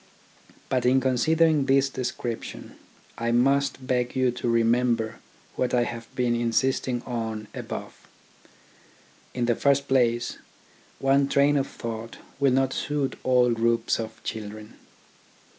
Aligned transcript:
But 0.67 0.83
in 0.83 0.99
considering 0.99 1.67
this 1.67 1.87
description, 1.87 2.75
I 3.19 3.31
must 3.31 3.85
beg 3.85 4.15
you 4.15 4.31
to 4.31 4.49
remember 4.49 5.19
what 5.55 5.75
I 5.75 5.83
have 5.83 6.07
been 6.15 6.33
insisting 6.35 7.03
on 7.03 7.47
above. 7.53 8.07
In 9.35 9.45
the 9.45 9.55
first 9.55 9.87
place, 9.87 10.39
one 10.97 11.27
train 11.29 11.55
of 11.55 11.67
thought 11.67 12.17
will 12.39 12.51
not 12.51 12.73
suit 12.73 13.15
all 13.21 13.51
groups 13.51 13.99
of 13.99 14.23
children. 14.23 14.73